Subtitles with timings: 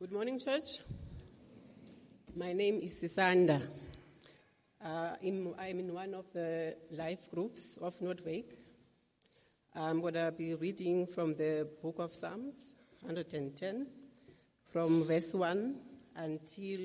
[0.00, 0.78] Good morning, church.
[2.36, 3.60] My name is Sisanda.
[4.80, 8.44] Uh, I'm, I'm in one of the life groups of Nordweg.
[9.74, 12.54] I'm going to be reading from the book of Psalms,
[13.00, 13.88] 110,
[14.72, 15.74] from verse 1
[16.14, 16.80] until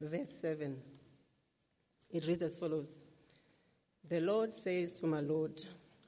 [0.00, 0.76] verse 7.
[2.12, 3.00] It reads as follows
[4.08, 5.64] The Lord says to my Lord,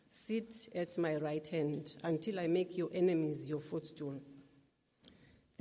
[0.09, 4.21] Sit at my right hand until I make your enemies your footstool.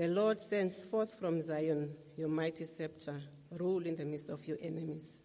[0.02, 3.22] The Lord sends forth from Zion your mighty scepter,
[3.52, 5.22] rule in the midst of your enemies.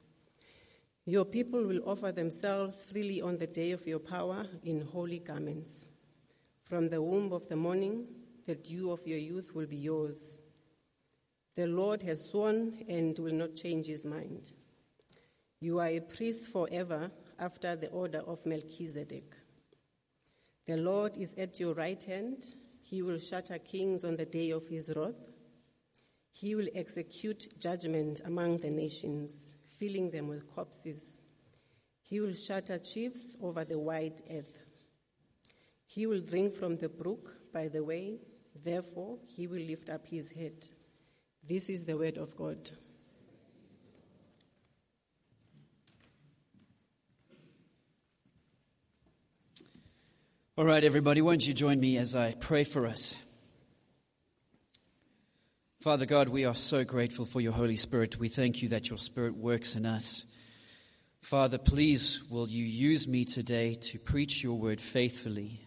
[1.07, 5.87] Your people will offer themselves freely on the day of your power in holy garments.
[6.63, 8.07] From the womb of the morning,
[8.45, 10.41] the dew of your youth will be yours.
[11.55, 14.53] The Lord has sworn and will not change his mind.
[15.59, 19.37] You are a priest forever after the order of Melchizedek.
[20.67, 22.55] The Lord is at your right hand.
[22.89, 25.17] He will shatter kings on the day of his wrath.
[26.31, 31.21] He will execute judgment among the nations filling them with corpses.
[32.01, 34.57] He will shatter chiefs over the wide earth.
[35.85, 38.21] He will drink from the brook by the way,
[38.65, 40.65] therefore, he will lift up his head.
[41.45, 42.71] This is the word of God.
[50.59, 53.15] All right, everybody, won't you join me as I pray for us?
[55.83, 58.19] Father God, we are so grateful for your Holy Spirit.
[58.19, 60.25] We thank you that your Spirit works in us.
[61.21, 65.61] Father, please will you use me today to preach your word faithfully.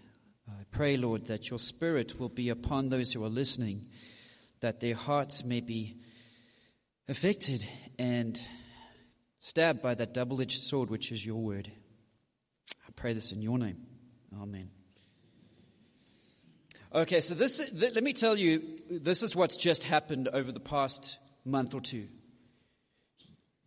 [0.50, 3.90] I pray, Lord, that your Spirit will be upon those who are listening,
[4.62, 5.98] that their hearts may be
[7.08, 7.64] affected
[8.00, 8.42] and
[9.40, 11.72] stabbed by that double edged sword which is your word.
[12.88, 13.86] I pray this in your name.
[14.36, 14.79] Amen.
[16.92, 20.60] Okay, so this, th- let me tell you, this is what's just happened over the
[20.60, 22.08] past month or two.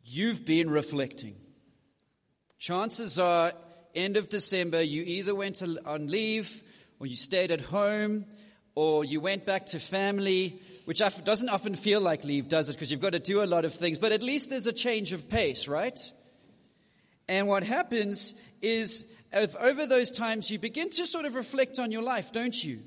[0.05, 1.37] You've been reflecting.
[2.59, 3.53] Chances are,
[3.95, 6.65] end of December, you either went on leave,
[6.99, 8.27] or you stayed at home,
[8.75, 12.73] or you went back to family, which doesn't often feel like leave, does it?
[12.73, 15.13] Because you've got to do a lot of things, but at least there's a change
[15.13, 15.99] of pace, right?
[17.29, 22.03] And what happens is, over those times, you begin to sort of reflect on your
[22.03, 22.81] life, don't you?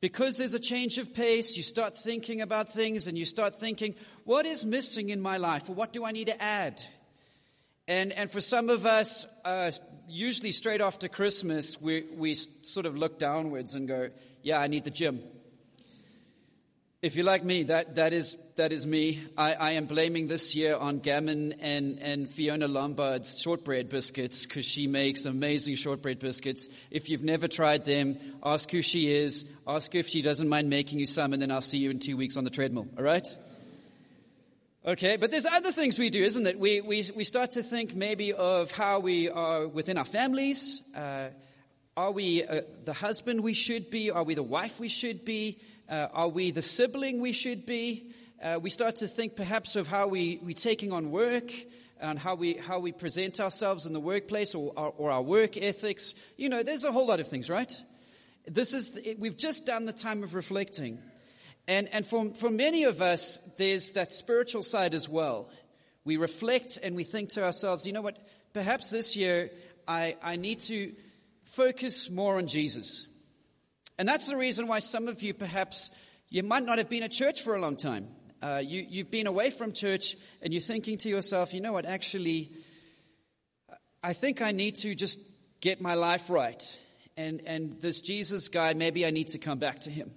[0.00, 3.96] Because there's a change of pace, you start thinking about things and you start thinking,
[4.24, 6.80] what is missing in my life or what do I need to add?
[7.88, 9.72] And, and for some of us, uh,
[10.08, 14.10] usually straight after Christmas, we, we sort of look downwards and go,
[14.42, 15.20] yeah, I need the gym.
[17.00, 19.22] If you're like me, that, that, is, that is me.
[19.36, 24.66] I, I am blaming this year on Gammon and, and Fiona Lombard's shortbread biscuits because
[24.66, 26.68] she makes amazing shortbread biscuits.
[26.90, 30.98] If you've never tried them, ask who she is, ask if she doesn't mind making
[30.98, 33.28] you some, and then I'll see you in two weeks on the treadmill, alright?
[34.84, 36.58] Okay, but there's other things we do, isn't it?
[36.58, 40.82] We, we, we start to think maybe of how we are within our families.
[40.96, 41.28] Uh,
[41.96, 44.10] are we uh, the husband we should be?
[44.10, 45.60] Are we the wife we should be?
[45.88, 48.10] Uh, are we the sibling we should be?
[48.42, 51.50] Uh, we start to think perhaps of how we, we're taking on work
[51.98, 55.56] and how we, how we present ourselves in the workplace or, or, or our work
[55.56, 56.14] ethics.
[56.36, 57.72] You know, there's a whole lot of things, right?
[58.46, 60.98] This is, we've just done the time of reflecting.
[61.66, 65.48] And, and for, for many of us, there's that spiritual side as well.
[66.04, 68.18] We reflect and we think to ourselves, you know what,
[68.52, 69.50] perhaps this year
[69.86, 70.92] I, I need to
[71.44, 73.06] focus more on Jesus.
[73.98, 75.90] And that's the reason why some of you perhaps,
[76.30, 78.06] you might not have been at church for a long time.
[78.40, 81.84] Uh, you, you've been away from church and you're thinking to yourself, you know what,
[81.84, 82.52] actually,
[84.02, 85.18] I think I need to just
[85.60, 86.62] get my life right.
[87.16, 90.12] And, and this Jesus guy, maybe I need to come back to him.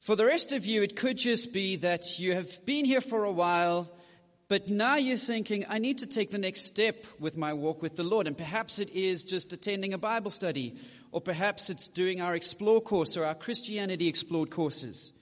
[0.00, 3.22] For the rest of you, it could just be that you have been here for
[3.22, 3.88] a while,
[4.48, 7.94] but now you're thinking, I need to take the next step with my walk with
[7.94, 8.26] the Lord.
[8.26, 10.76] And perhaps it is just attending a Bible study
[11.12, 15.12] or perhaps it's doing our Explore course or our Christianity Explored courses.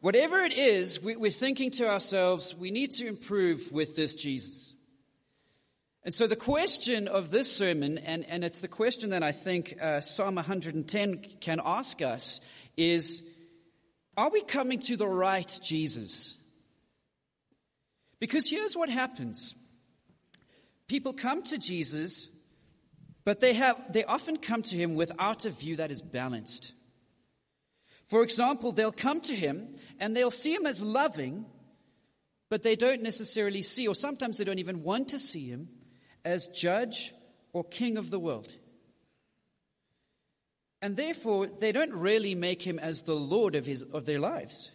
[0.00, 4.74] Whatever it is, we're thinking to ourselves, we need to improve with this Jesus.
[6.02, 9.76] And so the question of this sermon, and, and it's the question that I think
[9.80, 12.40] uh, Psalm 110 can ask us,
[12.78, 13.22] is
[14.16, 16.36] are we coming to the right Jesus?
[18.18, 19.54] Because here's what happens
[20.88, 22.28] people come to Jesus
[23.30, 26.72] but they have, they often come to him without a view that is balanced.
[28.08, 31.46] For example, they'll come to him and they'll see him as loving,
[32.48, 35.68] but they don't necessarily see, or sometimes they don't even want to see him
[36.24, 37.14] as judge
[37.52, 38.52] or king of the world.
[40.82, 44.72] And therefore, they don't really make him as the Lord of, his, of their lives.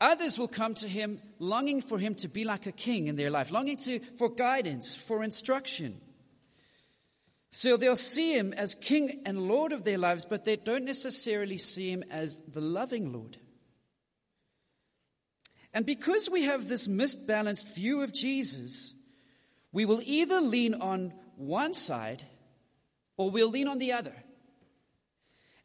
[0.00, 3.28] Others will come to him longing for him to be like a king in their
[3.28, 6.00] life, longing to, for guidance, for instruction.
[7.52, 11.58] So they'll see him as king and Lord of their lives, but they don't necessarily
[11.58, 13.36] see him as the loving Lord.
[15.74, 18.94] And because we have this misbalanced view of Jesus,
[19.70, 22.24] we will either lean on one side
[23.18, 24.14] or we'll lean on the other.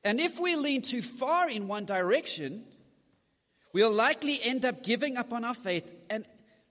[0.03, 2.65] And if we lean too far in one direction,
[3.73, 5.89] we'll likely end up giving up on our faith.
[6.09, 6.25] And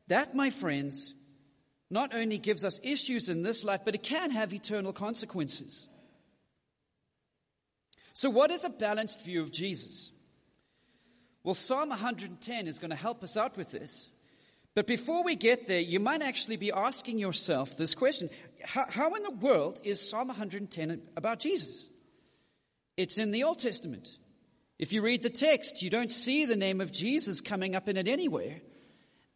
[0.09, 1.15] that, my friends,
[1.91, 5.89] not only gives us issues in this life, but it can have eternal consequences.
[8.13, 10.11] So, what is a balanced view of Jesus?
[11.45, 14.11] Well, Psalm 110 is going to help us out with this.
[14.75, 18.29] But before we get there, you might actually be asking yourself this question
[18.65, 21.89] How, how in the world is Psalm 110 about Jesus?
[22.97, 24.17] It's in the Old Testament.
[24.79, 27.97] If you read the text, you don't see the name of Jesus coming up in
[27.97, 28.61] it anywhere.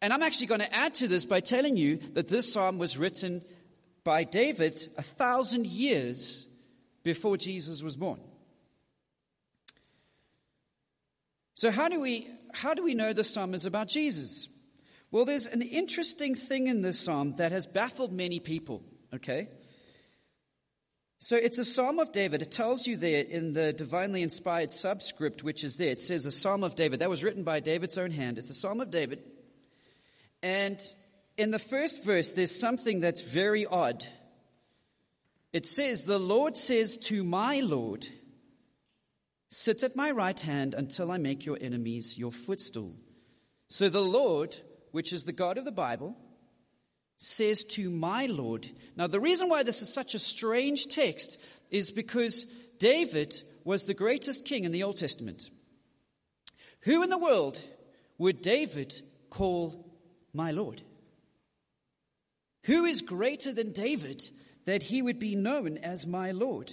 [0.01, 2.97] And I'm actually going to add to this by telling you that this psalm was
[2.97, 3.43] written
[4.03, 6.47] by David a thousand years
[7.03, 8.19] before Jesus was born.
[11.53, 14.49] So how do we how do we know the psalm is about Jesus?
[15.11, 18.81] Well, there's an interesting thing in this psalm that has baffled many people,
[19.13, 19.49] okay?
[21.19, 22.41] So it's a psalm of David.
[22.41, 25.91] It tells you there in the divinely inspired subscript, which is there.
[25.91, 26.99] It says a psalm of David.
[26.99, 28.37] That was written by David's own hand.
[28.37, 29.21] It's a psalm of David.
[30.43, 30.81] And
[31.37, 34.05] in the first verse, there's something that's very odd.
[35.53, 38.07] It says, The Lord says to my Lord,
[39.49, 42.95] Sit at my right hand until I make your enemies your footstool.
[43.67, 44.55] So the Lord
[44.91, 46.15] which is the God of the Bible,
[47.17, 48.69] says to my Lord.
[48.95, 51.39] Now, the reason why this is such a strange text
[51.69, 52.45] is because
[52.77, 55.49] David was the greatest king in the Old Testament.
[56.81, 57.61] Who in the world
[58.17, 59.90] would David call
[60.33, 60.81] my Lord?
[62.65, 64.23] Who is greater than David
[64.65, 66.71] that he would be known as my Lord?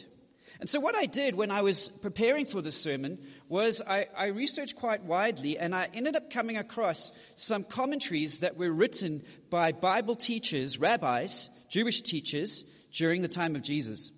[0.61, 3.19] And so, what I did when I was preparing for this sermon
[3.49, 8.57] was I, I, researched quite widely and I ended up coming across some commentaries that
[8.57, 14.11] were written by Bible teachers, rabbis, Jewish teachers during the time of Jesus.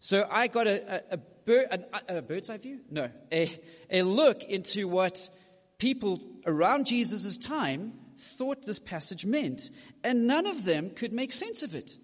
[0.00, 2.80] So, I got a, a, a, bird, a bird's eye view?
[2.90, 5.28] No, a, a look into what
[5.78, 9.70] people around Jesus' time thought this passage meant.
[10.04, 11.96] And none of them could make sense of it.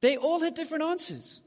[0.00, 1.40] They all had different answers.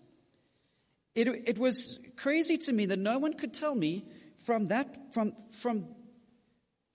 [1.16, 4.06] It, it was crazy to me that no one could tell me
[4.46, 5.88] from that, from, from,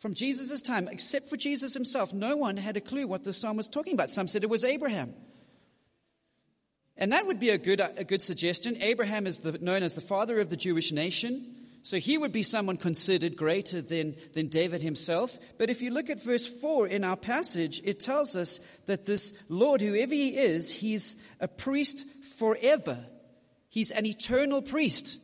[0.00, 3.56] from Jesus' time, except for Jesus himself, no one had a clue what the psalm
[3.56, 4.10] was talking about.
[4.10, 5.14] Some said it was Abraham.
[6.96, 8.76] And that would be a good, a good suggestion.
[8.80, 11.61] Abraham is the, known as the father of the Jewish nation.
[11.82, 15.36] So he would be someone considered greater than, than David himself.
[15.58, 19.32] But if you look at verse 4 in our passage, it tells us that this
[19.48, 22.04] Lord, whoever he is, he's a priest
[22.38, 23.04] forever.
[23.68, 25.18] He's an eternal priest.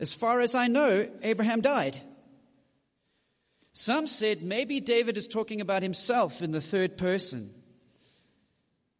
[0.00, 2.00] As far as I know, Abraham died.
[3.72, 7.54] Some said maybe David is talking about himself in the third person.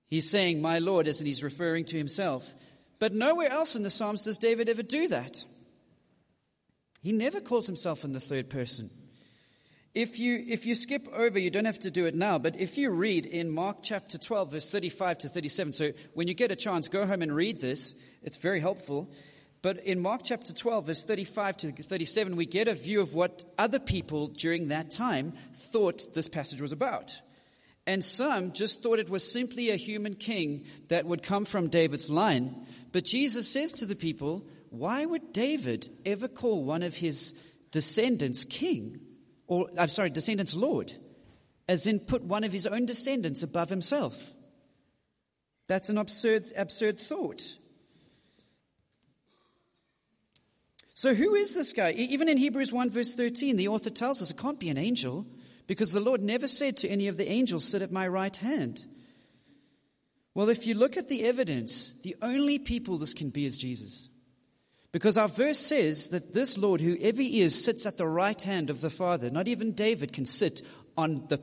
[0.07, 2.55] He's saying, My Lord, as he's referring to himself.
[3.01, 5.45] But nowhere else in the Psalms does David ever do that.
[7.01, 8.91] He never calls himself in the third person.
[9.95, 12.79] If you, if you skip over, you don't have to do it now, but if
[12.79, 16.57] you read in Mark chapter 12, verse 35 to 37, so when you get a
[16.57, 17.95] chance, go home and read this.
[18.23, 19.11] It's very helpful.
[19.63, 23.43] But in Mark chapter 12, verse 35 to 37, we get a view of what
[23.59, 25.33] other people during that time
[25.73, 27.21] thought this passage was about.
[27.85, 32.09] And some just thought it was simply a human king that would come from David's
[32.09, 32.65] line.
[32.93, 37.35] But Jesus says to the people, why would David ever call one of his
[37.71, 39.01] descendants king?
[39.47, 40.93] Or, I'm sorry, descendants Lord?
[41.69, 44.17] As in put one of his own descendants above himself.
[45.67, 47.43] That's an absurd, absurd thought.
[50.95, 51.93] So, who is this guy?
[51.93, 55.27] Even in Hebrews 1, verse 13, the author tells us it can't be an angel
[55.67, 58.85] because the Lord never said to any of the angels, Sit at my right hand.
[60.35, 64.09] Well, if you look at the evidence, the only people this can be is Jesus.
[64.93, 68.71] Because our verse says that this Lord, whoever he is, sits at the right hand
[68.71, 69.31] of the Father.
[69.31, 70.63] Not even David can sit
[70.97, 71.37] on the,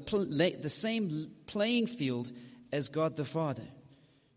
[0.61, 2.31] the same playing field
[2.73, 3.63] as God the Father.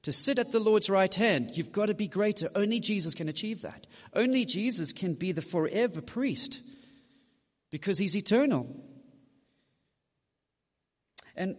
[0.03, 2.49] To sit at the Lord's right hand, you've got to be greater.
[2.55, 3.87] Only Jesus can achieve that.
[4.15, 6.63] Only Jesus can be the forever priest
[7.71, 8.67] because he's eternal.
[11.37, 11.57] And,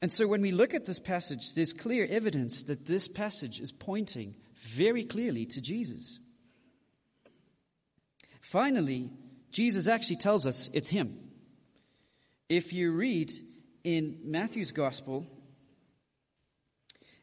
[0.00, 3.70] and so when we look at this passage, there's clear evidence that this passage is
[3.70, 6.18] pointing very clearly to Jesus.
[8.40, 9.10] Finally,
[9.50, 11.18] Jesus actually tells us it's him.
[12.48, 13.32] If you read
[13.84, 15.26] in Matthew's gospel,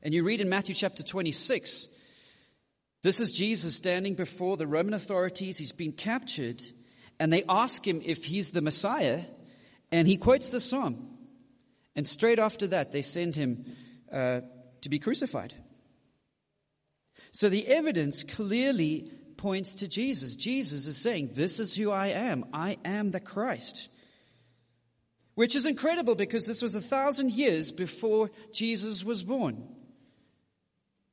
[0.01, 1.87] and you read in Matthew chapter 26,
[3.01, 5.57] this is Jesus standing before the Roman authorities.
[5.57, 6.61] He's been captured,
[7.19, 9.21] and they ask him if he's the Messiah,
[9.91, 11.17] and he quotes the psalm.
[11.95, 13.65] And straight after that, they send him
[14.11, 14.41] uh,
[14.81, 15.53] to be crucified.
[17.31, 20.35] So the evidence clearly points to Jesus.
[20.35, 22.45] Jesus is saying, This is who I am.
[22.53, 23.89] I am the Christ.
[25.35, 29.63] Which is incredible because this was a thousand years before Jesus was born.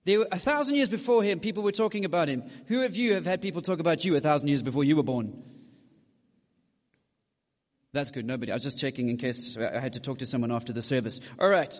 [0.04, 2.44] There were, a thousand years before him, people were talking about him.
[2.66, 5.02] Who of you have had people talk about you a thousand years before you were
[5.02, 5.42] born?
[7.92, 8.26] That's good.
[8.26, 8.52] Nobody.
[8.52, 11.20] I was just checking in case I had to talk to someone after the service.
[11.38, 11.72] All right.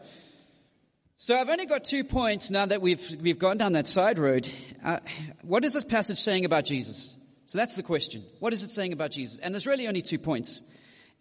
[1.18, 4.46] So I've only got two points now that we've, we've gone down that side road.
[4.85, 4.99] Uh,
[5.40, 7.16] what is this passage saying about Jesus?
[7.46, 8.23] So that's the question.
[8.38, 9.38] What is it saying about Jesus?
[9.38, 10.61] And there's really only two points.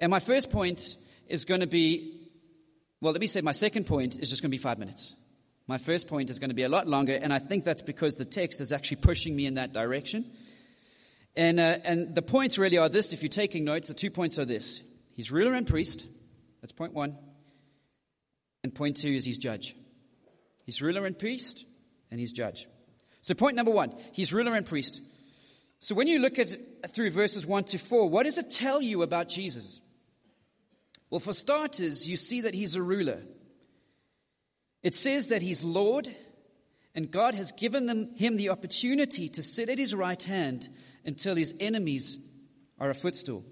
[0.01, 0.97] And my first point
[1.29, 2.27] is going to be,
[2.99, 5.15] well, let me say my second point is just going to be five minutes.
[5.65, 8.15] My first point is going to be a lot longer, and I think that's because
[8.15, 10.29] the text is actually pushing me in that direction.
[11.37, 13.13] And, uh, and the points really are this.
[13.13, 14.81] If you're taking notes, the two points are this.
[15.15, 16.05] He's ruler and priest.
[16.61, 17.17] That's point one.
[18.61, 19.73] And point two is he's judge.
[20.65, 21.65] He's ruler and priest,
[22.11, 22.67] and he's judge.
[23.21, 25.01] So point number one, he's ruler and priest.
[25.79, 29.03] So when you look at through verses one to four, what does it tell you
[29.03, 29.81] about Jesus?
[31.09, 33.21] Well, for starters, you see that he's a ruler.
[34.81, 36.09] It says that he's Lord,
[36.93, 40.69] and God has given them, him the opportunity to sit at his right hand
[41.05, 42.17] until his enemies
[42.79, 43.43] are a footstool.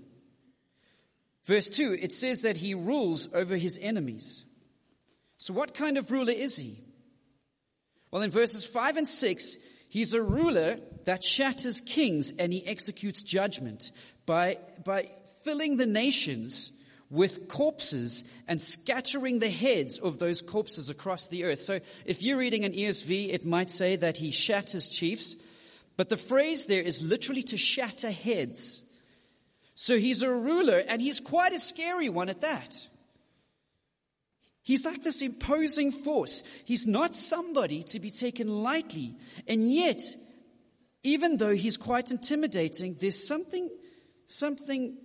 [1.46, 4.46] Verse 2, it says that he rules over his enemies.
[5.38, 6.83] So, what kind of ruler is he?
[8.14, 9.58] Well, in verses 5 and 6,
[9.90, 13.90] he's a ruler that shatters kings and he executes judgment
[14.28, 15.10] by, by
[15.44, 16.72] filling the nations
[17.10, 21.64] with corpses and scattering the heads of those corpses across the earth.
[21.64, 25.36] So if you're reading an ESV, it might say that he shatters chiefs,
[25.98, 28.84] but the phrase there is literally to shatter heads.
[29.74, 32.88] So he's a ruler and he's quite a scary one at that.
[34.64, 36.42] He's like this imposing force.
[36.64, 39.16] He's not somebody to be taken lightly.
[39.48, 40.02] And yet,
[41.04, 43.70] even though he's quite intimidating, there's something,
[44.26, 44.98] something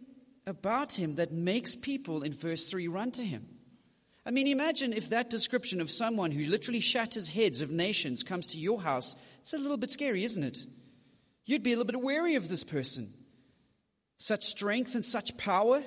[0.47, 3.49] about him that makes people in verse 3 run to him.
[4.25, 8.49] I mean, imagine if that description of someone who literally shatters heads of nations comes
[8.49, 9.17] to your house.
[9.41, 10.67] It's a little bit scary, isn't it?
[11.47, 13.13] You'd be a little bit wary of this person.
[14.19, 15.83] Such strength and such power.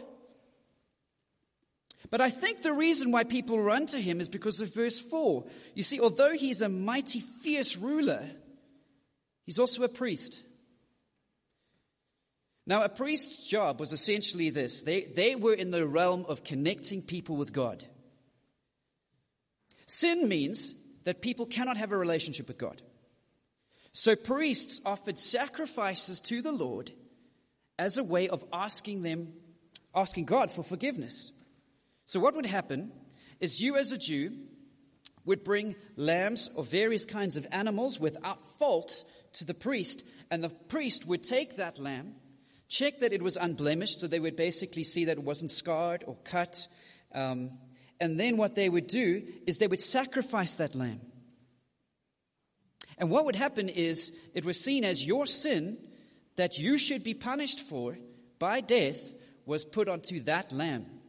[2.12, 5.46] But I think the reason why people run to him is because of verse 4.
[5.74, 8.30] You see, although he's a mighty, fierce ruler,
[9.46, 10.39] he's also a priest.
[12.68, 17.01] Now, a priest's job was essentially this they, they were in the realm of connecting
[17.01, 17.84] people with God.
[19.88, 20.75] Sin means
[21.06, 22.82] that people cannot have a relationship with God.
[23.94, 26.91] So priests offered sacrifices to the Lord
[27.80, 29.34] as a way of asking them,
[29.96, 31.32] asking God for forgiveness.
[32.12, 32.91] So what would happen
[33.39, 34.34] is you as a Jew
[35.24, 40.50] would bring lambs or various kinds of animals without fault to the priest, and the
[40.50, 42.15] priest would take that lamb
[42.68, 46.18] check that it was unblemished, so they would basically see that it wasn't scarred or
[46.25, 46.68] cut.
[47.13, 47.51] Um,
[48.01, 51.00] and then what they would do is they would sacrifice that lamb.
[52.98, 55.77] And what would happen is it was seen as your sin
[56.36, 57.98] that you should be punished for
[58.38, 59.00] by death
[59.46, 61.00] was put onto that lamb.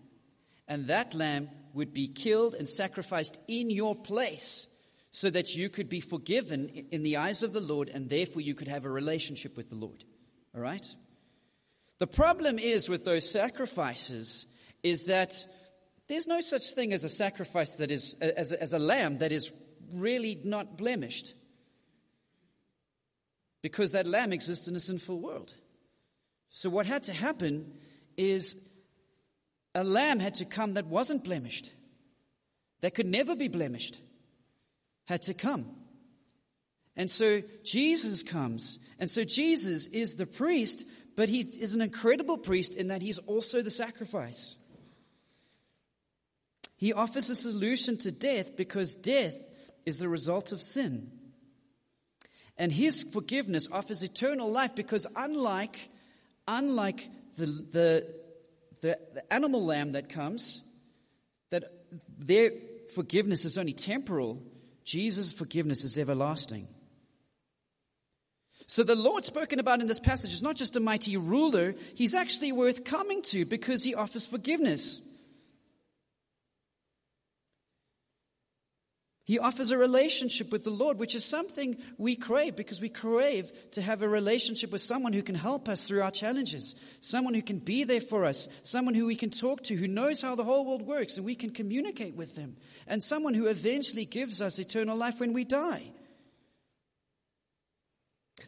[0.73, 4.67] And that lamb would be killed and sacrificed in your place
[5.11, 8.55] so that you could be forgiven in the eyes of the Lord and therefore you
[8.55, 10.03] could have a relationship with the Lord.
[10.55, 10.87] All right?
[11.99, 14.47] The problem is with those sacrifices
[14.83, 15.35] is that
[16.09, 19.31] there's no such thing as a sacrifice that is, as a, as a lamb that
[19.31, 19.53] is
[19.93, 21.35] really not blemished.
[23.61, 25.53] Because that lamb exists in a sinful world.
[26.49, 27.75] So what had to happen
[28.17, 28.57] is
[29.75, 31.71] a lamb had to come that wasn't blemished,
[32.81, 33.99] that could never be blemished,
[35.05, 35.67] had to come.
[36.95, 38.79] And so Jesus comes.
[38.99, 40.85] And so Jesus is the priest
[41.17, 44.57] but he is an incredible priest in that he's also the sacrifice.
[46.77, 49.37] He offers a solution to death because death
[49.87, 51.11] is the result of sin.
[52.57, 55.89] And his forgiveness offers eternal life because unlike,
[56.49, 58.15] unlike the, the,
[58.83, 60.61] the, the animal lamb that comes,
[61.51, 61.65] that
[62.19, 62.53] their
[62.95, 64.43] forgiveness is only temporal,
[64.85, 66.69] Jesus' forgiveness is everlasting.
[68.67, 72.15] So the Lord spoken about in this passage is not just a mighty ruler, he's
[72.15, 75.01] actually worth coming to because he offers forgiveness.
[79.25, 83.53] He offers a relationship with the Lord, which is something we crave because we crave
[83.73, 87.43] to have a relationship with someone who can help us through our challenges, someone who
[87.43, 90.43] can be there for us, someone who we can talk to, who knows how the
[90.43, 92.57] whole world works and we can communicate with them,
[92.89, 95.93] and someone who eventually gives us eternal life when we die.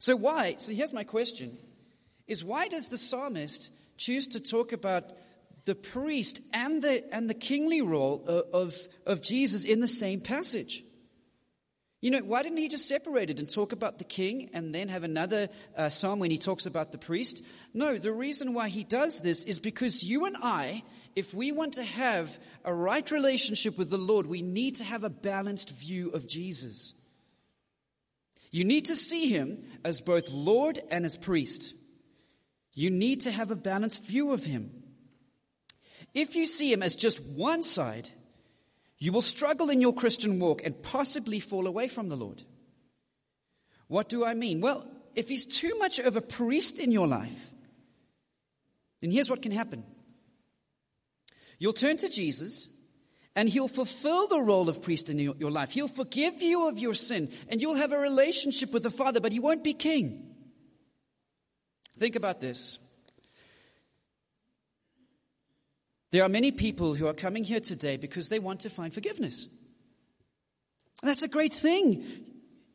[0.01, 0.57] So why?
[0.59, 1.57] So here's my question
[2.27, 5.05] is why does the psalmist choose to talk about
[5.65, 10.85] the priest and the, and the kingly role of, of Jesus in the same passage.
[12.05, 14.89] You know, why didn't he just separate it and talk about the king and then
[14.89, 17.43] have another uh, psalm when he talks about the priest?
[17.73, 20.83] No, the reason why he does this is because you and I,
[21.17, 25.03] if we want to have a right relationship with the Lord, we need to have
[25.03, 26.93] a balanced view of Jesus.
[28.51, 31.73] You need to see him as both Lord and as priest.
[32.75, 34.84] You need to have a balanced view of him.
[36.15, 38.09] If you see him as just one side,
[38.99, 42.43] you will struggle in your Christian walk and possibly fall away from the Lord.
[43.89, 44.61] What do I mean?
[44.61, 47.51] Well, if he's too much of a priest in your life,
[49.01, 49.85] then here's what can happen.
[51.59, 52.69] You'll turn to Jesus
[53.37, 55.73] and he'll fulfill the role of priest in your, life.
[55.73, 59.33] He'll forgive you of your sin and you'll have a relationship with the Father, but
[59.33, 60.35] he won't be king.
[61.99, 62.79] Think about this.
[66.15, 69.49] There are many people who are coming here today because they want to find forgiveness.
[71.03, 72.07] And that's a great thing.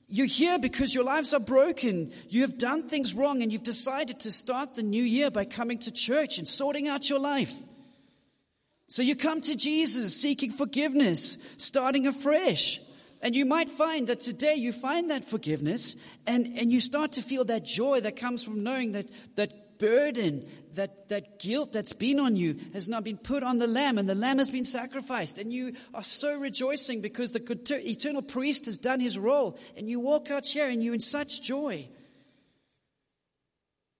[0.10, 2.12] You're here because your lives are broken.
[2.28, 5.78] You have done things wrong and you've decided to start the new year by coming
[5.80, 7.54] to church and sorting out your life.
[8.90, 12.82] So you come to Jesus seeking forgiveness, starting afresh.
[13.22, 15.96] And you might find that today you find that forgiveness
[16.28, 20.46] and, and you start to feel that joy that comes from knowing that, that burden,
[20.80, 24.08] that, that guilt that's been on you has now been put on the lamb and
[24.08, 25.38] the lamb has been sacrificed.
[25.38, 27.42] And you are so rejoicing because the
[27.86, 29.60] eternal priest has done his role.
[29.76, 31.90] And you walk out here and you're in such joy.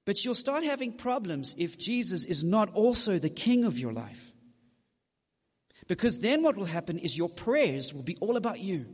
[0.06, 4.34] But you'll start having problems if Jesus is not also the king of your life.
[5.88, 8.86] Because then what will happen is your prayers will be all about you.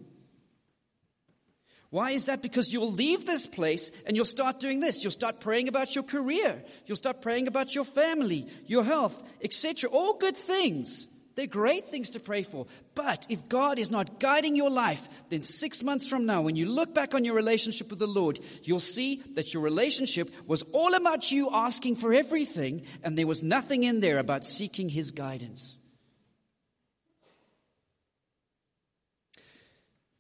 [1.90, 2.42] Why is that?
[2.42, 5.04] Because you'll leave this place and you'll start doing this.
[5.04, 6.64] You'll start praying about your career.
[6.86, 9.90] You'll start praying about your family, your health, etc.
[9.90, 11.08] All good things.
[11.36, 12.66] They're great things to pray for.
[12.96, 16.66] But if God is not guiding your life, then six months from now, when you
[16.66, 20.94] look back on your relationship with the Lord, you'll see that your relationship was all
[20.96, 25.78] about you asking for everything and there was nothing in there about seeking His guidance.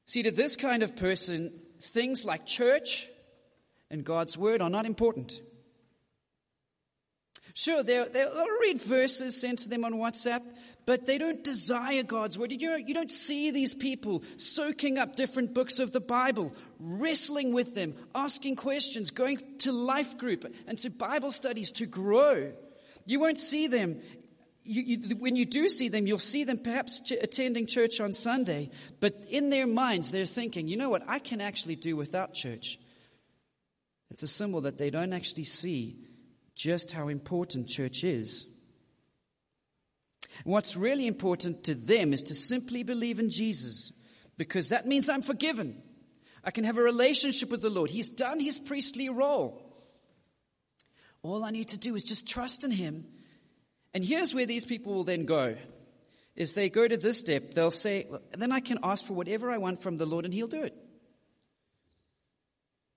[0.07, 3.07] See, to this kind of person, things like church
[3.89, 5.41] and God's word are not important.
[7.57, 10.41] Sure, they'll, they'll read verses sent to them on WhatsApp,
[10.85, 12.51] but they don't desire God's word.
[12.51, 17.73] You you don't see these people soaking up different books of the Bible, wrestling with
[17.73, 22.51] them, asking questions, going to life group and to Bible studies to grow.
[23.05, 24.01] You won't see them
[24.65, 28.13] you, you, when you do see them, you'll see them perhaps ch- attending church on
[28.13, 32.33] Sunday, but in their minds, they're thinking, you know what, I can actually do without
[32.33, 32.79] church.
[34.11, 35.97] It's a symbol that they don't actually see
[36.55, 38.45] just how important church is.
[40.43, 43.91] What's really important to them is to simply believe in Jesus,
[44.37, 45.81] because that means I'm forgiven.
[46.43, 47.89] I can have a relationship with the Lord.
[47.89, 49.61] He's done his priestly role.
[51.23, 53.05] All I need to do is just trust in him
[53.95, 55.55] and here's where these people will then go.
[56.35, 59.57] Is they go to this step, they'll say, then I can ask for whatever I
[59.57, 60.75] want from the Lord and He'll do it.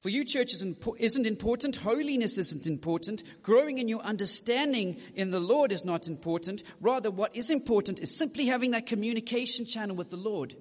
[0.01, 1.77] For you, church isn't important.
[1.77, 3.23] Holiness isn't important.
[3.43, 6.65] Growing in your understanding in the Lord is not important.
[6.81, 10.57] Rather, what is important is simply having that communication channel with the Lord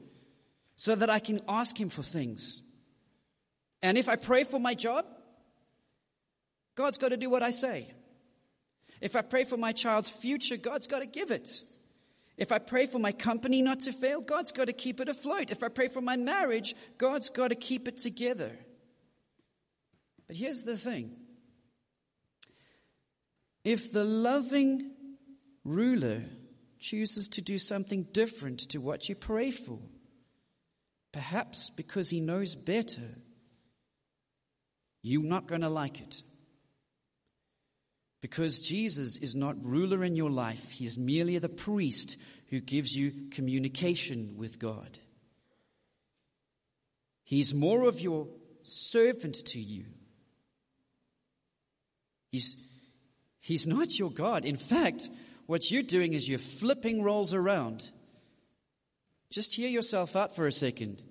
[0.75, 2.61] so that I can ask Him for things.
[3.81, 5.05] And if I pray for my job,
[6.75, 7.91] God's got to do what I say.
[9.01, 11.61] If I pray for my child's future, God's got to give it.
[12.37, 15.49] If I pray for my company not to fail, God's got to keep it afloat.
[15.49, 18.51] If I pray for my marriage, God's got to keep it together.
[20.27, 21.15] But here's the thing
[23.63, 24.91] if the loving
[25.63, 26.23] ruler
[26.79, 29.79] chooses to do something different to what you pray for,
[31.11, 33.17] perhaps because he knows better,
[35.01, 36.21] you're not going to like it.
[38.21, 42.17] Because Jesus is not ruler in your life, He's merely the priest
[42.49, 44.97] who gives you communication with God.
[47.23, 48.27] He's more of your
[48.63, 49.85] servant to you
[52.31, 52.55] He's,
[53.39, 54.45] he's not your God.
[54.45, 55.09] In fact,
[55.45, 57.89] what you're doing is you're flipping roles around.
[59.31, 61.03] Just hear yourself out for a second.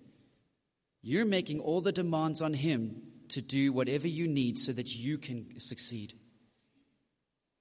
[1.03, 5.19] You're making all the demands on him to do whatever you need so that you
[5.19, 6.15] can succeed.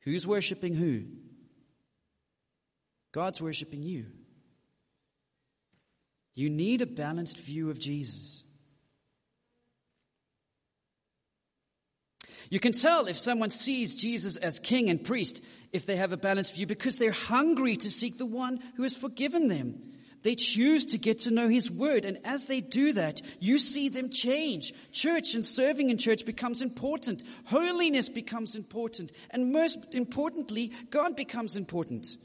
[0.05, 1.03] Who's worshiping who?
[3.11, 4.05] God's worshiping you.
[6.35, 8.43] You need a balanced view of Jesus.
[12.49, 15.41] You can tell if someone sees Jesus as king and priest
[15.73, 18.95] if they have a balanced view because they're hungry to seek the one who has
[18.95, 19.94] forgiven them.
[20.25, 22.03] They choose to get to know His Word.
[22.03, 24.73] And as they do that, you see them change.
[24.91, 27.21] Church and serving in church becomes important.
[27.43, 29.11] Holiness becomes important.
[29.29, 32.17] And most importantly, God becomes important.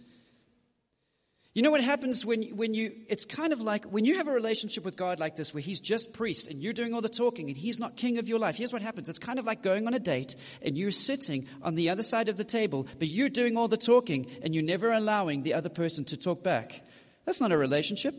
[1.53, 4.33] You know what happens when, when you, it's kind of like when you have a
[4.33, 7.49] relationship with God like this, where He's just priest and you're doing all the talking
[7.49, 8.57] and He's not king of your life.
[8.57, 9.11] Here's what happens.
[9.11, 12.31] It's kind of like going on a date and you're sitting on the other side
[12.31, 15.69] of the table, but you're doing all the talking and you're never allowing the other
[15.69, 16.83] person to talk back.
[17.24, 18.14] That's not a relationship.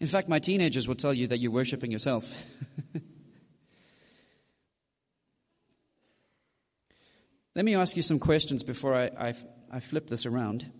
[0.00, 2.24] In fact, my teenagers will tell you that you're worshiping yourself.
[7.56, 9.34] Let me ask you some questions before I, I,
[9.72, 10.70] I flip this around.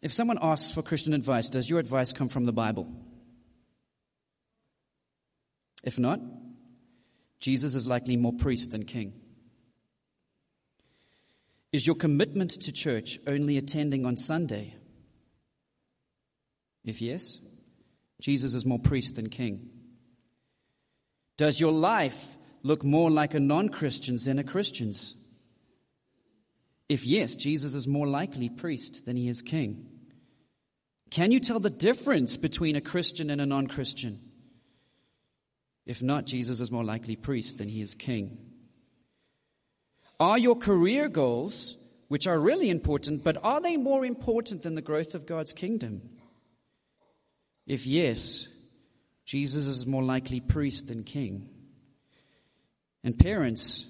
[0.00, 2.86] If someone asks for Christian advice, does your advice come from the Bible?
[5.82, 6.20] If not,
[7.40, 9.21] Jesus is likely more priest than king.
[11.72, 14.76] Is your commitment to church only attending on Sunday?
[16.84, 17.40] If yes,
[18.20, 19.70] Jesus is more priest than king.
[21.38, 25.16] Does your life look more like a non Christian's than a Christian's?
[26.88, 29.88] If yes, Jesus is more likely priest than he is king.
[31.10, 34.20] Can you tell the difference between a Christian and a non Christian?
[35.86, 38.51] If not, Jesus is more likely priest than he is king.
[40.22, 44.80] Are your career goals, which are really important, but are they more important than the
[44.80, 46.00] growth of God's kingdom?
[47.66, 48.46] If yes,
[49.24, 51.48] Jesus is more likely priest than king.
[53.02, 53.88] And parents,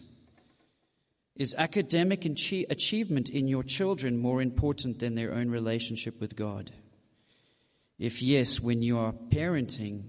[1.37, 6.71] is academic achievement in your children more important than their own relationship with God?
[7.99, 10.05] If yes, when you are parenting,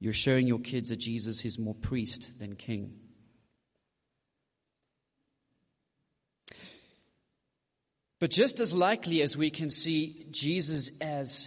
[0.00, 3.07] you're showing your kids that Jesus is more priest than king.
[8.20, 11.46] But just as likely as we can see Jesus as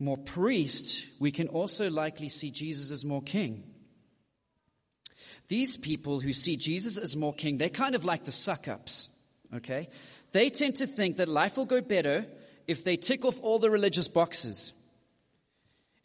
[0.00, 3.62] more priest, we can also likely see Jesus as more king.
[5.48, 9.08] These people who see Jesus as more king, they're kind of like the suck ups,
[9.54, 9.88] okay?
[10.32, 12.26] They tend to think that life will go better
[12.66, 14.72] if they tick off all the religious boxes.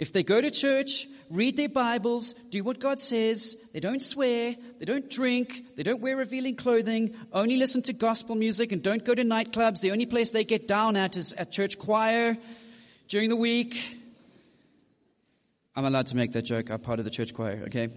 [0.03, 4.53] If they go to church, read their Bibles, do what God says, they don't swear,
[4.77, 9.05] they don't drink, they don't wear revealing clothing, only listen to gospel music and don't
[9.05, 12.37] go to nightclubs, the only place they get down at is at church choir
[13.07, 13.97] during the week.
[15.73, 17.87] I'm allowed to make that joke, I'm part of the church choir, okay?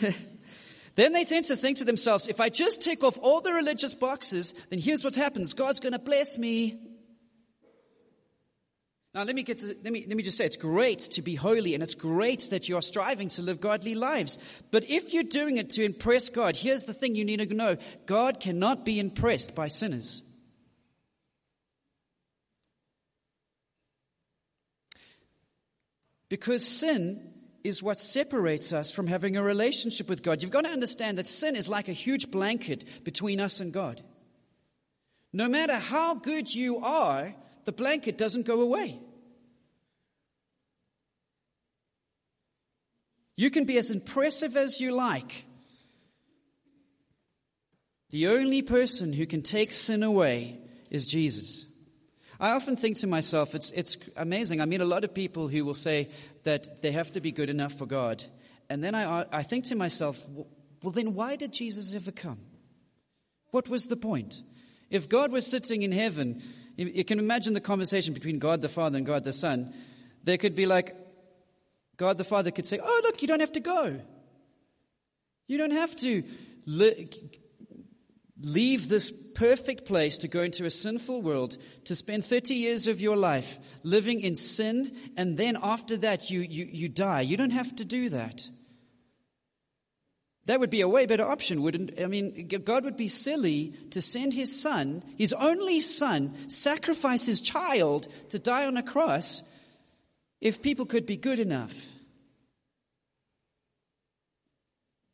[0.96, 3.94] then they tend to think to themselves, if I just tick off all the religious
[3.94, 5.54] boxes, then here's what happens.
[5.54, 6.95] God's gonna bless me.
[9.16, 11.34] Now let me get to, let me, let me just say, it's great to be
[11.36, 14.36] holy and it's great that you're striving to live godly lives.
[14.70, 17.78] But if you're doing it to impress God, here's the thing you need to know.
[18.04, 20.22] God cannot be impressed by sinners.
[26.28, 27.32] Because sin
[27.64, 30.42] is what separates us from having a relationship with God.
[30.42, 34.02] You've got to understand that sin is like a huge blanket between us and God.
[35.32, 39.00] No matter how good you are, the blanket doesn't go away.
[43.36, 45.44] You can be as impressive as you like.
[48.10, 50.58] The only person who can take sin away
[50.90, 51.66] is Jesus.
[52.38, 54.60] I often think to myself, it's, it's amazing.
[54.60, 56.08] I meet a lot of people who will say
[56.44, 58.24] that they have to be good enough for God.
[58.68, 60.22] And then I, I think to myself,
[60.82, 62.38] well, then why did Jesus ever come?
[63.50, 64.42] What was the point?
[64.90, 66.42] If God was sitting in heaven,
[66.76, 69.74] you can imagine the conversation between God the Father and God the Son.
[70.24, 70.94] There could be like,
[71.96, 74.00] God the Father could say, Oh, look, you don't have to go.
[75.48, 76.24] You don't have to
[76.66, 77.08] li-
[78.40, 83.00] leave this perfect place to go into a sinful world, to spend 30 years of
[83.00, 87.20] your life living in sin, and then after that you, you, you die.
[87.20, 88.48] You don't have to do that.
[90.46, 94.00] That would be a way better option, wouldn't I mean, God would be silly to
[94.00, 99.42] send his son, his only son, sacrifice his child to die on a cross
[100.40, 101.74] if people could be good enough.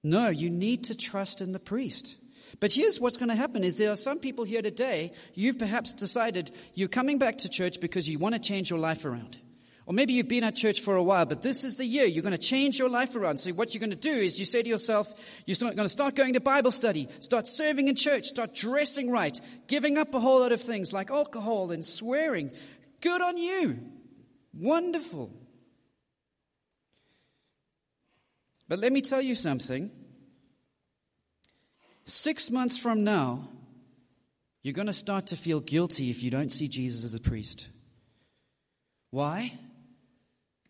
[0.05, 2.17] No, you need to trust in the priest.
[2.61, 5.95] But here's what's going to happen is there are some people here today, you've perhaps
[5.95, 9.39] decided you're coming back to church because you want to change your life around.
[9.85, 12.23] Or maybe you've been at church for a while, but this is the year you're
[12.23, 13.39] going to change your life around.
[13.39, 15.13] So what you're going to do is you say to yourself,
[15.45, 19.41] you're going to start going to Bible study, start serving in church, start dressing right,
[19.67, 22.53] giving up a whole lot of things like alcohol and swearing.
[23.01, 23.81] Good on you.
[24.55, 25.33] Wonderful.
[28.69, 29.91] But let me tell you something.
[32.05, 33.49] Six months from now,
[34.63, 37.69] you're going to start to feel guilty if you don't see Jesus as a priest.
[39.11, 39.53] Why?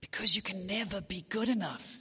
[0.01, 1.99] Because you can never be good enough.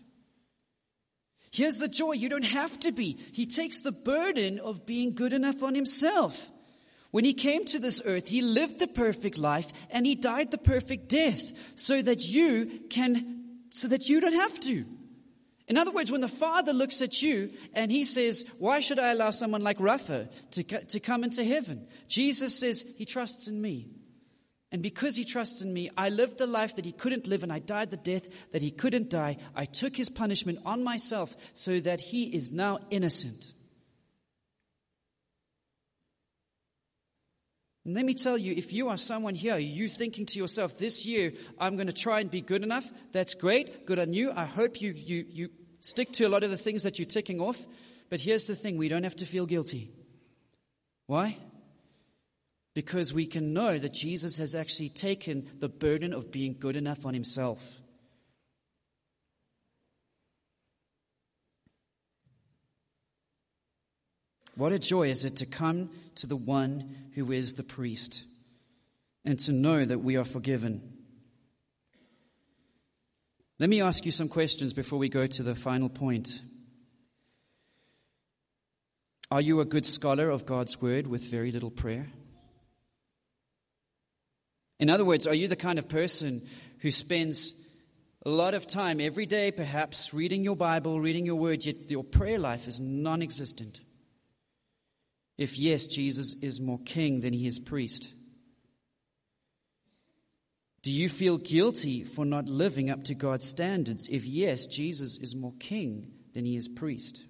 [1.51, 2.13] Here's the joy.
[2.13, 3.17] You don't have to be.
[3.33, 6.49] He takes the burden of being good enough on himself.
[7.11, 10.57] When he came to this earth, he lived the perfect life and he died the
[10.57, 14.85] perfect death so that you can, so that you don't have to.
[15.67, 19.11] In other words, when the Father looks at you and he says, why should I
[19.11, 21.87] allow someone like Rafa to, to come into heaven?
[22.07, 23.87] Jesus says, he trusts in me.
[24.71, 27.51] And because he trusts in me, I lived the life that he couldn't live and
[27.51, 29.37] I died the death that he couldn't die.
[29.53, 33.53] I took his punishment on myself so that he is now innocent.
[37.85, 41.05] And let me tell you, if you are someone here, you thinking to yourself, this
[41.05, 44.31] year I'm going to try and be good enough, that's great, good on you.
[44.31, 47.41] I hope you, you, you stick to a lot of the things that you're ticking
[47.41, 47.65] off.
[48.09, 49.89] But here's the thing we don't have to feel guilty.
[51.07, 51.37] Why?
[52.75, 57.05] Because we can know that Jesus has actually taken the burden of being good enough
[57.05, 57.81] on himself.
[64.55, 68.25] What a joy is it to come to the one who is the priest
[69.23, 70.97] and to know that we are forgiven.
[73.59, 76.41] Let me ask you some questions before we go to the final point.
[79.29, 82.11] Are you a good scholar of God's word with very little prayer?
[84.79, 86.45] In other words, are you the kind of person
[86.79, 87.53] who spends
[88.25, 92.03] a lot of time every day, perhaps, reading your Bible, reading your word, yet your
[92.03, 93.79] prayer life is non existent?
[95.41, 98.13] If yes, Jesus is more king than he is priest.
[100.83, 104.07] Do you feel guilty for not living up to God's standards?
[104.07, 107.25] If yes, Jesus is more king than he is priest.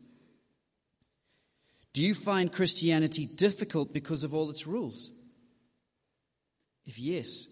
[1.94, 5.10] Do you find Christianity difficult because of all its rules?
[6.86, 7.48] If yes,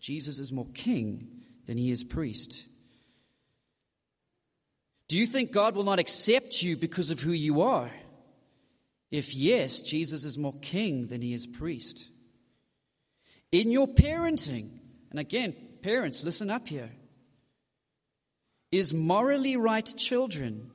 [0.00, 1.28] Jesus is more king
[1.66, 2.66] than he is priest.
[5.06, 7.92] Do you think God will not accept you because of who you are?
[9.10, 12.08] If yes, Jesus is more king than he is priest.
[13.50, 14.70] In your parenting,
[15.10, 16.90] and again, parents, listen up here.
[18.70, 20.70] Is morally right children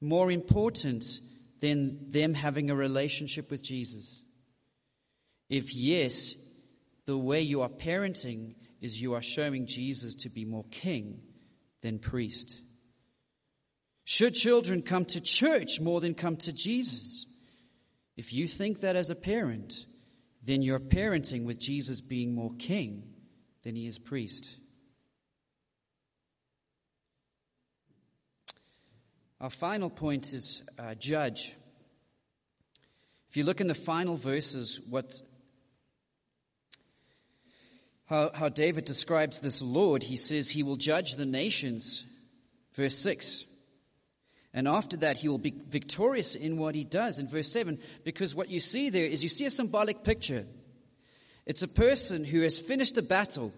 [0.00, 1.20] more important
[1.60, 4.22] than them having a relationship with Jesus?
[5.48, 6.34] If yes,
[7.06, 11.22] the way you are parenting is you are showing Jesus to be more king
[11.80, 12.60] than priest.
[14.04, 17.26] Should children come to church more than come to Jesus?
[18.16, 19.86] If you think that as a parent,
[20.42, 23.02] then you're parenting with Jesus being more king
[23.62, 24.56] than he is priest.
[29.40, 31.54] Our final point is uh, judge.
[33.30, 35.20] If you look in the final verses, what
[38.10, 42.04] how, how David describes this Lord, he says he will judge the nations.
[42.74, 43.44] Verse 6.
[44.52, 47.18] And after that, he will be victorious in what he does.
[47.18, 50.46] In verse 7, because what you see there is you see a symbolic picture.
[51.46, 53.52] It's a person who has finished a battle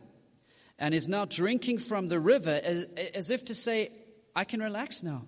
[0.79, 3.91] and is now drinking from the river as, as if to say,
[4.35, 5.25] I can relax now.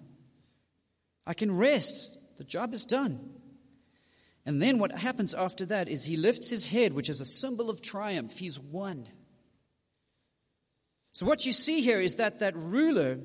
[1.26, 2.18] I can rest.
[2.36, 3.20] The job is done.
[4.46, 7.70] And then what happens after that is he lifts his head, which is a symbol
[7.70, 8.36] of triumph.
[8.36, 9.06] He's won.
[11.12, 13.20] So what you see here is that that ruler,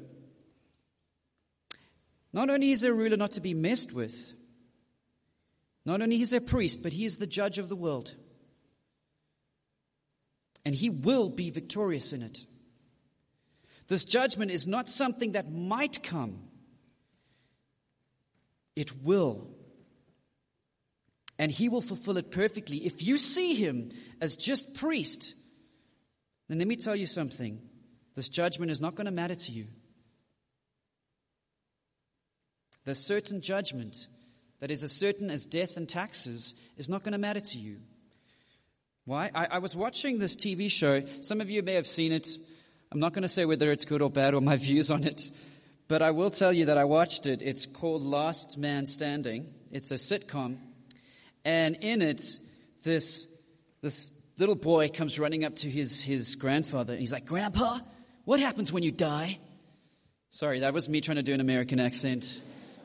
[2.31, 4.33] not only is a ruler not to be messed with,
[5.85, 8.15] not only is a priest, but he is the judge of the world
[10.65, 12.45] and he will be victorious in it.
[13.87, 16.43] This judgment is not something that might come,
[18.75, 19.47] it will.
[21.39, 22.85] And he will fulfill it perfectly.
[22.85, 23.89] If you see him
[24.21, 25.33] as just priest,
[26.49, 27.61] then let me tell you something.
[28.15, 29.67] This judgment is not going to matter to you.
[32.89, 34.08] The certain judgment
[34.62, 37.82] that is as certain as death and taxes is not going to matter to you.
[39.06, 39.30] Why?
[39.36, 41.04] I, I was watching this TV show.
[41.21, 42.28] Some of you may have seen it.
[42.91, 45.21] I'm not going to say whether it's good or bad or my views on it.
[45.88, 47.43] But I will tell you that I watched it.
[47.43, 49.54] It's called Last Man Standing.
[49.71, 50.58] It's a sitcom.
[51.45, 52.23] And in it,
[52.82, 53.28] this,
[53.84, 57.82] this little boy comes running up to his, his grandfather and he's like, Grandpa,
[58.25, 59.38] what happens when you die?
[60.32, 62.41] Sorry, that was me trying to do an American accent.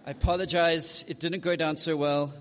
[0.06, 1.02] I apologize.
[1.08, 2.34] It didn't go down so well.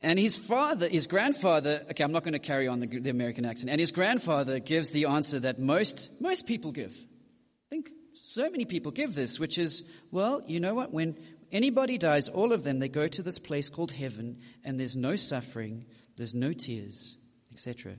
[0.00, 3.44] And his father, his grandfather, okay, I'm not going to carry on the, the, American
[3.44, 3.68] accent.
[3.68, 6.92] And his grandfather gives the answer that most, most people give.
[6.92, 10.90] I think so many people give this, which is, well, you know what?
[10.90, 11.18] When
[11.52, 15.16] anybody dies, all of them, they go to this place called heaven, and there's no
[15.16, 15.84] suffering,
[16.16, 17.18] there's no tears,
[17.52, 17.96] etc.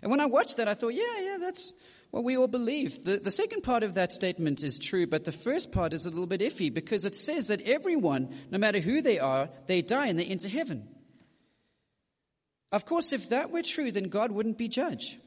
[0.00, 1.72] And when I watched that, I thought, yeah, yeah, that's,
[2.12, 3.04] well, we all believe.
[3.04, 6.10] The, the second part of that statement is true, but the first part is a
[6.10, 10.08] little bit iffy because it says that everyone, no matter who they are, they die
[10.08, 10.86] and they enter heaven.
[12.70, 15.18] Of course, if that were true, then God wouldn't be judge.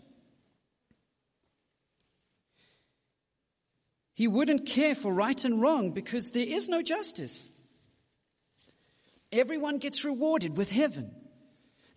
[4.13, 7.49] He wouldn't care for right and wrong because there is no justice.
[9.31, 11.13] Everyone gets rewarded with heaven.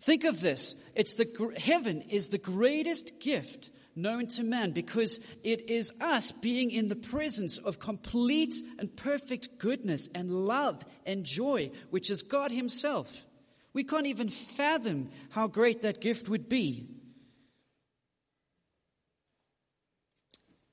[0.01, 0.73] Think of this.
[0.95, 3.69] It's the, heaven is the greatest gift
[4.01, 9.57] known to man because it is us being in the presence of complete and perfect
[9.57, 13.25] goodness and love and joy, which is God Himself.
[13.73, 16.87] We can't even fathom how great that gift would be.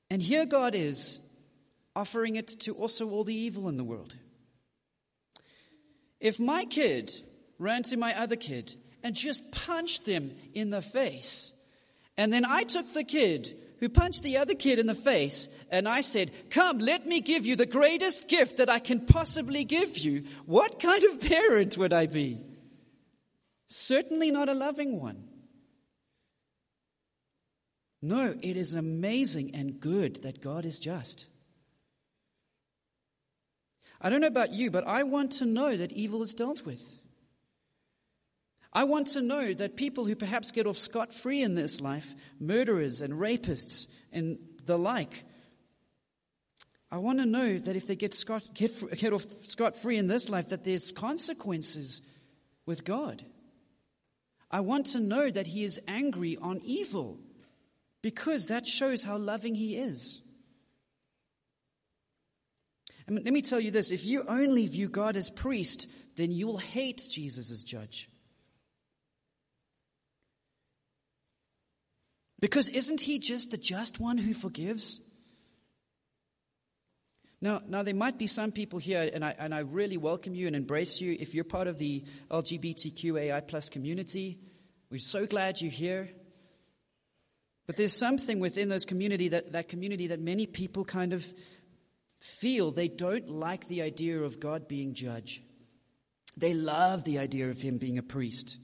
[0.09, 1.19] And here God is
[1.95, 4.15] offering it to also all the evil in the world.
[6.19, 7.13] If my kid
[7.59, 11.53] ran to my other kid and just punched them in the face,
[12.17, 15.87] and then I took the kid who punched the other kid in the face and
[15.87, 19.97] I said, Come, let me give you the greatest gift that I can possibly give
[19.97, 20.23] you.
[20.45, 22.43] What kind of parent would I be?
[23.67, 25.23] Certainly not a loving one.
[28.01, 31.27] No, it is amazing and good that God is just.
[33.99, 36.95] I don't know about you, but I want to know that evil is dealt with.
[38.77, 42.13] I want to know that people who perhaps get off scot free in this life,
[42.39, 44.37] murderers and rapists and
[44.67, 45.23] the like,
[46.91, 50.05] I want to know that if they get, scot, get, get off scot free in
[50.05, 52.03] this life, that there's consequences
[52.67, 53.25] with God.
[54.51, 57.17] I want to know that He is angry on evil
[58.03, 60.21] because that shows how loving He is.
[63.09, 67.01] Let me tell you this if you only view God as priest, then you'll hate
[67.09, 68.07] Jesus as judge.
[72.39, 74.99] Because isn't he just the just one who forgives?
[77.39, 80.47] Now, now there might be some people here, and I, and I really welcome you
[80.47, 84.39] and embrace you if you're part of the LGBTQAI plus community.
[84.89, 86.09] We're so glad you're here.
[87.67, 91.25] But there's something within those community that, that community that many people kind of
[92.19, 95.43] feel they don't like the idea of God being judge.
[96.37, 98.57] They love the idea of him being a priest.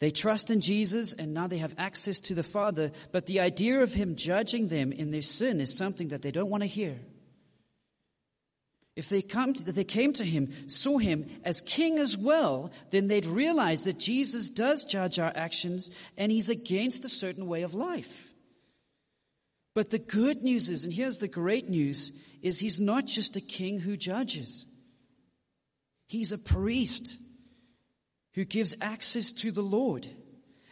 [0.00, 3.80] They trust in Jesus and now they have access to the Father, but the idea
[3.80, 6.98] of Him judging them in their sin is something that they don't want to hear.
[8.96, 13.06] If they come to, they came to him, saw him as king as well, then
[13.06, 17.72] they'd realize that Jesus does judge our actions and he's against a certain way of
[17.72, 18.30] life.
[19.74, 23.40] But the good news is, and here's the great news, is he's not just a
[23.40, 24.66] king who judges.
[26.08, 27.16] He's a priest
[28.34, 30.08] who gives access to the Lord.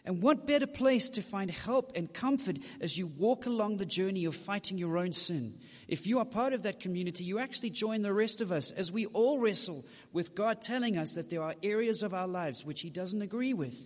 [0.05, 4.25] And what better place to find help and comfort as you walk along the journey
[4.25, 5.59] of fighting your own sin?
[5.87, 8.91] If you are part of that community, you actually join the rest of us as
[8.91, 12.81] we all wrestle with God telling us that there are areas of our lives which
[12.81, 13.79] He doesn't agree with.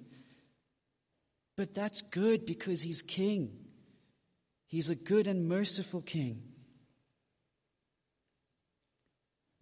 [1.56, 3.58] But that's good because He's King.
[4.68, 6.42] He's a good and merciful King.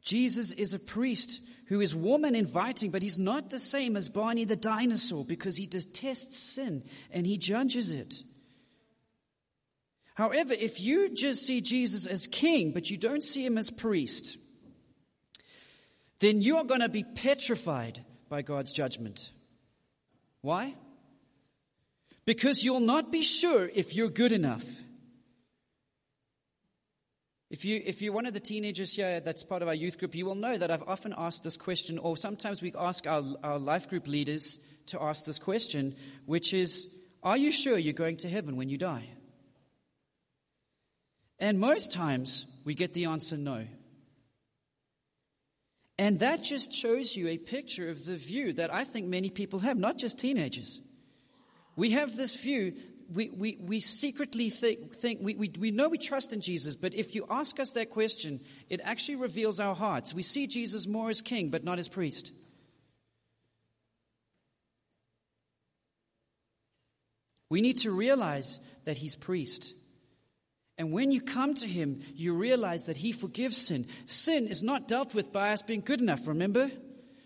[0.03, 1.41] Jesus is a priest
[1.71, 5.57] who is warm and inviting, but he's not the same as Barney the dinosaur because
[5.57, 8.25] he detests sin and he judges it.
[10.15, 14.37] However, if you just see Jesus as king, but you don't see him as priest,
[16.19, 19.31] then you are going to be petrified by God's judgment.
[20.41, 20.75] Why?
[22.25, 24.65] Because you'll not be sure if you're good enough.
[27.51, 30.15] If, you, if you're one of the teenagers here that's part of our youth group,
[30.15, 33.59] you will know that I've often asked this question, or sometimes we ask our, our
[33.59, 35.97] life group leaders to ask this question,
[36.27, 36.87] which is,
[37.25, 39.09] Are you sure you're going to heaven when you die?
[41.41, 43.67] And most times we get the answer no.
[45.99, 49.59] And that just shows you a picture of the view that I think many people
[49.59, 50.81] have, not just teenagers.
[51.77, 52.75] We have this view
[53.13, 56.95] we, we, we secretly think, think we, we, we know we trust in Jesus, but
[56.95, 60.15] if you ask us that question, it actually reveals our hearts.
[60.15, 62.33] We see Jesus more as king, but not as priest.
[67.51, 69.75] We need to realize that he's priest.
[70.79, 73.87] And when you come to him, you realize that he forgives sin.
[74.07, 76.71] Sin is not dealt with by us being good enough, remember?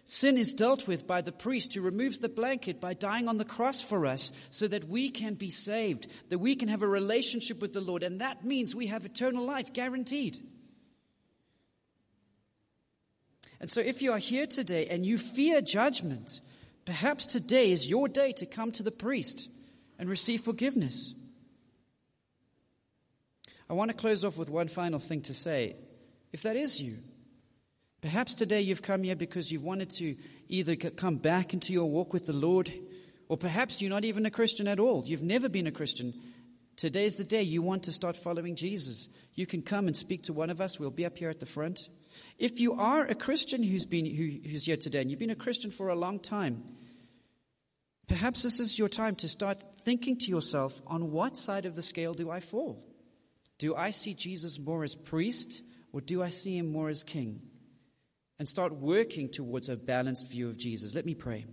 [0.06, 3.44] Sin is dealt with by the priest who removes the blanket by dying on the
[3.44, 7.60] cross for us so that we can be saved, that we can have a relationship
[7.60, 8.02] with the Lord.
[8.02, 10.38] And that means we have eternal life guaranteed.
[13.60, 16.40] And so if you are here today and you fear judgment,
[16.84, 19.48] perhaps today is your day to come to the priest
[19.98, 21.14] and receive forgiveness.
[23.70, 25.76] I want to close off with one final thing to say.
[26.30, 26.98] If that is you,
[28.04, 30.14] Perhaps today you've come here because you've wanted to
[30.50, 32.70] either come back into your walk with the Lord,
[33.30, 35.02] or perhaps you're not even a Christian at all.
[35.06, 36.12] You've never been a Christian.
[36.76, 39.08] Today's the day you want to start following Jesus.
[39.34, 40.78] You can come and speak to one of us.
[40.78, 41.88] We'll be up here at the front.
[42.38, 45.34] If you are a Christian who's, been, who, who's here today and you've been a
[45.34, 46.62] Christian for a long time,
[48.06, 51.80] perhaps this is your time to start thinking to yourself on what side of the
[51.80, 52.84] scale do I fall?
[53.56, 57.40] Do I see Jesus more as priest or do I see him more as king?
[58.38, 60.94] And start working towards a balanced view of Jesus.
[60.94, 61.46] Let me pray.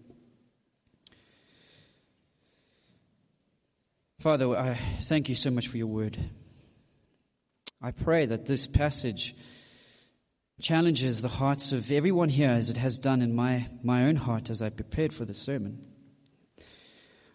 [4.20, 6.18] Father, I thank you so much for your word.
[7.82, 9.36] I pray that this passage
[10.62, 14.52] challenges the hearts of everyone here as it has done in my, my own heart
[14.52, 15.84] as I prepared for the sermon.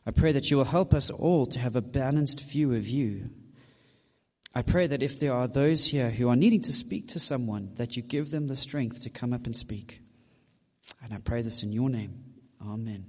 [0.07, 3.31] I pray that you will help us all to have a balanced view of you
[4.57, 7.73] I pray that if there are those here who are needing to speak to someone,
[7.75, 10.01] that you give them the strength to come up and speak.
[11.05, 12.25] And I pray this in your name.
[12.67, 13.05] Amen.